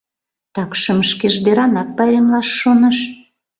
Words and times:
Такшым 0.53 0.99
шкеж 1.09 1.35
деранак 1.45 1.89
пайремлаш 1.97 2.47
шоныш. 2.59 2.97